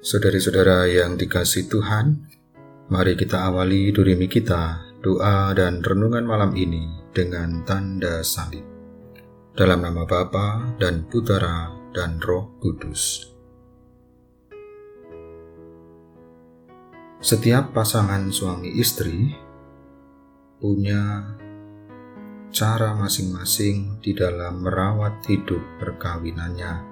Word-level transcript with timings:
Saudari-saudara 0.00 0.88
yang 0.88 1.20
dikasih 1.20 1.68
Tuhan, 1.68 2.24
mari 2.88 3.20
kita 3.20 3.52
awali 3.52 3.92
durimi 3.92 4.32
kita, 4.32 4.96
doa 5.04 5.52
dan 5.52 5.84
renungan 5.84 6.24
malam 6.24 6.56
ini 6.56 6.88
dengan 7.12 7.60
tanda 7.68 8.24
salib. 8.24 8.64
Dalam 9.52 9.84
nama 9.84 10.08
Bapa 10.08 10.72
dan 10.80 11.04
Putera 11.04 11.68
dan 11.92 12.16
Roh 12.16 12.48
Kudus. 12.64 13.28
Setiap 17.20 17.76
pasangan 17.76 18.32
suami 18.32 18.72
istri 18.80 19.36
punya 20.64 21.28
cara 22.48 22.96
masing-masing 22.96 24.00
di 24.00 24.16
dalam 24.16 24.64
merawat 24.64 25.20
hidup 25.28 25.60
perkawinannya 25.76 26.89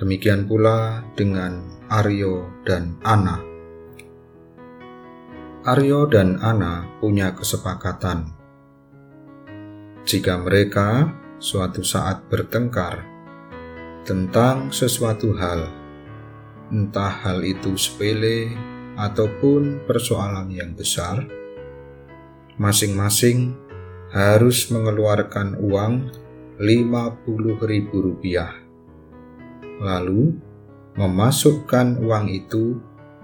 Demikian 0.00 0.48
pula 0.48 1.04
dengan 1.12 1.60
Aryo 1.92 2.64
dan 2.64 2.96
Ana. 3.04 3.36
Aryo 5.60 6.08
dan 6.08 6.40
Ana 6.40 6.88
punya 7.04 7.36
kesepakatan. 7.36 8.32
Jika 10.08 10.40
mereka 10.40 11.12
suatu 11.36 11.84
saat 11.84 12.24
bertengkar 12.32 13.04
tentang 14.08 14.72
sesuatu 14.72 15.36
hal, 15.36 15.68
entah 16.72 17.20
hal 17.20 17.44
itu 17.44 17.76
sepele 17.76 18.56
ataupun 18.96 19.84
persoalan 19.84 20.48
yang 20.48 20.72
besar, 20.72 21.28
masing-masing 22.56 23.52
harus 24.16 24.64
mengeluarkan 24.72 25.60
uang 25.60 26.08
Rp50.000 26.56 28.69
lalu 29.80 30.36
memasukkan 30.94 31.98
uang 32.04 32.28
itu 32.28 32.76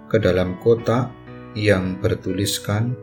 ke 0.09 0.17
dalam 0.17 0.57
kotak 0.65 1.13
yang 1.53 2.01
bertuliskan 2.01 2.97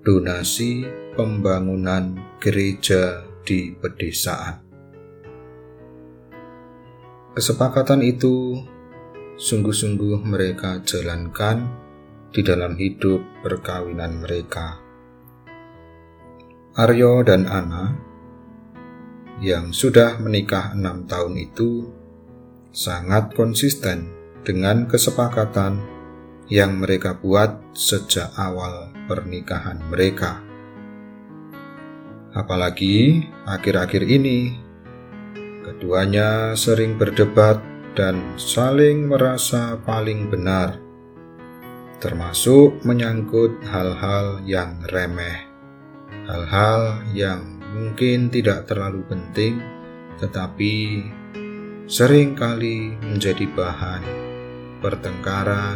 donasi 0.00 0.88
pembangunan 1.12 2.16
gereja 2.40 3.24
di 3.44 3.76
pedesaan. 3.76 4.64
Kesepakatan 7.36 8.00
itu 8.02 8.58
sungguh-sungguh 9.36 10.20
mereka 10.24 10.80
jalankan 10.84 11.68
di 12.30 12.40
dalam 12.44 12.76
hidup 12.76 13.22
perkawinan 13.42 14.22
mereka. 14.22 14.78
Aryo 16.78 17.26
dan 17.26 17.50
Ana 17.50 17.92
yang 19.42 19.74
sudah 19.74 20.20
menikah 20.22 20.76
enam 20.76 21.08
tahun 21.08 21.34
itu 21.40 21.99
sangat 22.70 23.34
konsisten 23.34 24.10
dengan 24.46 24.86
kesepakatan 24.86 25.82
yang 26.50 26.82
mereka 26.82 27.14
buat 27.14 27.58
sejak 27.74 28.34
awal 28.34 28.90
pernikahan 29.06 29.78
mereka. 29.86 30.42
Apalagi 32.30 33.26
akhir-akhir 33.46 34.02
ini, 34.06 34.54
keduanya 35.66 36.54
sering 36.54 36.94
berdebat 36.94 37.58
dan 37.98 38.38
saling 38.38 39.10
merasa 39.10 39.78
paling 39.82 40.30
benar, 40.30 40.78
termasuk 41.98 42.82
menyangkut 42.86 43.58
hal-hal 43.66 44.42
yang 44.46 44.78
remeh, 44.94 45.42
hal-hal 46.30 47.02
yang 47.14 47.42
mungkin 47.74 48.30
tidak 48.30 48.70
terlalu 48.70 49.02
penting, 49.10 49.58
tetapi 50.22 51.02
sering 51.90 52.38
kali 52.38 52.94
menjadi 53.02 53.50
bahan 53.50 54.06
pertengkaran, 54.78 55.74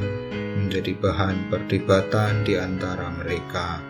menjadi 0.63 0.95
bahan 0.95 1.51
perdebatan 1.51 2.47
di 2.47 2.55
antara 2.55 3.11
mereka. 3.19 3.83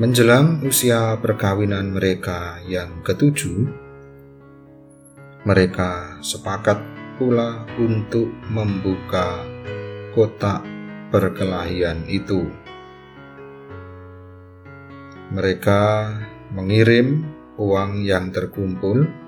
Menjelang 0.00 0.64
usia 0.64 1.20
perkawinan 1.20 1.92
mereka 1.92 2.56
yang 2.64 3.04
ketujuh, 3.04 3.68
mereka 5.44 6.24
sepakat 6.24 6.80
pula 7.20 7.68
untuk 7.76 8.32
membuka 8.48 9.44
kotak 10.16 10.64
perkelahian 11.12 12.08
itu. 12.08 12.48
Mereka 15.36 15.82
mengirim 16.56 17.28
uang 17.60 18.00
yang 18.08 18.32
terkumpul 18.32 19.23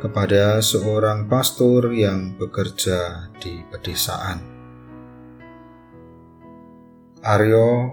kepada 0.00 0.64
seorang 0.64 1.28
pastor 1.28 1.92
yang 1.92 2.32
bekerja 2.40 3.28
di 3.36 3.60
pedesaan. 3.68 4.40
Aryo 7.20 7.92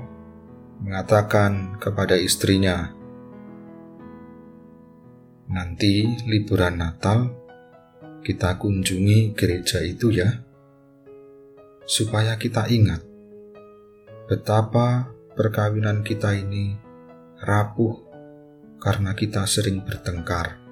mengatakan 0.80 1.76
kepada 1.76 2.16
istrinya, 2.16 2.96
"Nanti 5.52 6.08
liburan 6.24 6.80
Natal 6.80 7.28
kita 8.24 8.56
kunjungi 8.56 9.36
gereja 9.36 9.84
itu 9.84 10.08
ya, 10.16 10.32
supaya 11.84 12.40
kita 12.40 12.72
ingat 12.72 13.04
betapa 14.32 15.12
perkawinan 15.36 16.08
kita 16.08 16.40
ini 16.40 16.80
rapuh 17.44 18.00
karena 18.80 19.12
kita 19.12 19.44
sering 19.44 19.84
bertengkar." 19.84 20.67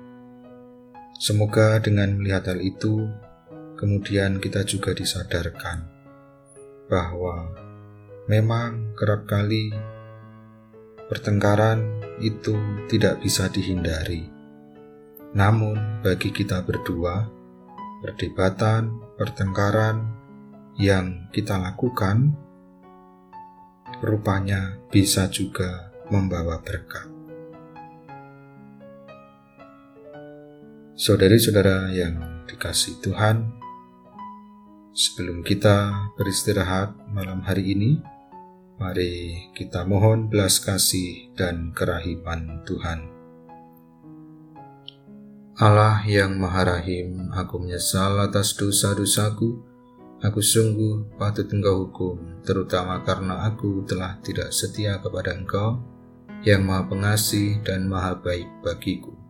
Semoga 1.15 1.79
dengan 1.79 2.19
melihat 2.19 2.51
hal 2.51 2.59
itu, 2.59 3.07
kemudian 3.79 4.43
kita 4.43 4.67
juga 4.67 4.91
disadarkan 4.91 5.87
bahwa 6.91 7.55
memang 8.27 8.91
kerap 8.99 9.23
kali 9.23 9.71
pertengkaran 11.07 12.03
itu 12.19 12.55
tidak 12.91 13.23
bisa 13.23 13.47
dihindari. 13.47 14.27
Namun, 15.31 16.03
bagi 16.03 16.35
kita 16.35 16.63
berdua, 16.67 17.27
perdebatan, 18.03 19.15
pertengkaran 19.15 20.03
yang 20.75 21.31
kita 21.31 21.55
lakukan 21.55 22.35
rupanya 24.03 24.75
bisa 24.91 25.31
juga 25.31 25.95
membawa 26.11 26.59
berkat. 26.59 27.07
Saudari-saudara 30.95 31.91
yang 31.91 32.47
dikasih 32.47 33.03
Tuhan, 33.03 33.51
sebelum 34.95 35.43
kita 35.43 35.91
beristirahat 36.15 36.95
malam 37.11 37.43
hari 37.43 37.75
ini, 37.75 37.99
mari 38.79 39.43
kita 39.51 39.83
mohon 39.83 40.31
belas 40.31 40.63
kasih 40.63 41.35
dan 41.35 41.75
kerahiman 41.75 42.63
Tuhan. 42.63 43.11
Allah 45.59 45.99
yang 46.07 46.39
Maha 46.39 46.79
Rahim, 46.79 47.27
aku 47.35 47.59
menyesal 47.59 48.15
atas 48.23 48.55
dosa-dosaku. 48.55 49.59
Aku 50.23 50.39
sungguh 50.39 51.19
patut 51.19 51.51
engkau 51.51 51.91
hukum, 51.91 52.39
terutama 52.47 53.03
karena 53.03 53.43
aku 53.51 53.83
telah 53.83 54.15
tidak 54.23 54.55
setia 54.55 55.03
kepada 55.03 55.35
engkau, 55.35 55.75
yang 56.47 56.63
Maha 56.63 56.87
Pengasih 56.87 57.59
dan 57.67 57.83
Maha 57.91 58.15
Baik 58.15 58.47
bagiku. 58.63 59.24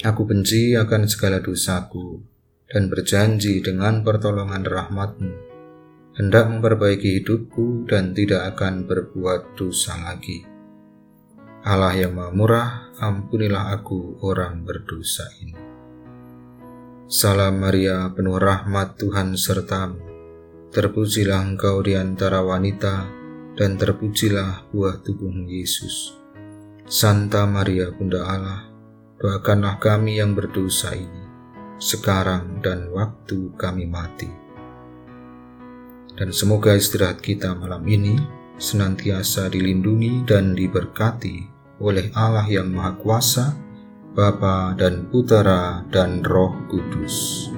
Aku 0.00 0.24
benci 0.24 0.72
akan 0.72 1.04
segala 1.04 1.44
dosaku 1.44 2.24
dan 2.72 2.88
berjanji 2.88 3.60
dengan 3.60 4.00
pertolongan 4.00 4.64
rahmatmu 4.64 5.50
hendak 6.16 6.48
memperbaiki 6.48 7.20
hidupku 7.20 7.84
dan 7.84 8.16
tidak 8.16 8.56
akan 8.56 8.88
berbuat 8.88 9.60
dosa 9.60 10.00
lagi. 10.00 10.44
Allah 11.60 11.92
yang 11.92 12.16
maha 12.16 12.32
murah, 12.32 12.70
ampunilah 12.96 13.76
aku 13.76 14.24
orang 14.24 14.64
berdosa 14.64 15.28
ini. 15.44 15.56
Salam 17.04 17.60
Maria, 17.60 18.08
penuh 18.16 18.40
rahmat 18.40 18.96
Tuhan 18.96 19.36
sertamu. 19.36 20.00
Terpujilah 20.70 21.44
engkau 21.44 21.84
di 21.84 21.98
antara 21.98 22.40
wanita, 22.40 23.04
dan 23.58 23.76
terpujilah 23.76 24.70
buah 24.72 25.02
tubuhmu 25.04 25.44
Yesus. 25.50 26.16
Santa 26.88 27.44
Maria, 27.44 27.92
Bunda 27.92 28.24
Allah, 28.24 28.69
doakanlah 29.20 29.76
kami 29.76 30.16
yang 30.16 30.32
berdosa 30.32 30.96
ini, 30.96 31.24
sekarang 31.76 32.64
dan 32.64 32.88
waktu 32.88 33.52
kami 33.60 33.84
mati. 33.84 34.32
Dan 36.16 36.32
semoga 36.32 36.72
istirahat 36.72 37.20
kita 37.20 37.52
malam 37.52 37.84
ini 37.84 38.16
senantiasa 38.56 39.52
dilindungi 39.52 40.24
dan 40.24 40.56
diberkati 40.56 41.48
oleh 41.80 42.12
Allah 42.12 42.44
yang 42.48 42.72
Maha 42.72 42.92
Kuasa, 42.96 43.46
Bapa 44.12 44.76
dan 44.76 45.08
Putera 45.08 45.84
dan 45.88 46.20
Roh 46.20 46.52
Kudus. 46.68 47.48